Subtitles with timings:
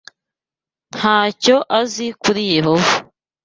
[0.95, 2.93] nta cyo azi kuri Yehova